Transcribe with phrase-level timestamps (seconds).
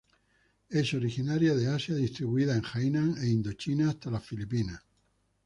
[0.71, 4.81] Es originaria de Asia distribuidas en Hainan e Indochina hasta las Filipinas.